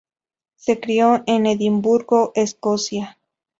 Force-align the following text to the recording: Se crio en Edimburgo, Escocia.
Se 0.55 0.79
crio 0.79 1.23
en 1.27 1.45
Edimburgo, 1.45 2.31
Escocia. 2.33 3.19